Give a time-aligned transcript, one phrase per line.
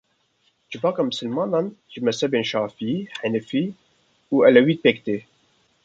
[0.71, 3.65] Civaka misilmanan ji mezhebên şafiî, henefî
[4.33, 5.17] û elewî pêk tê.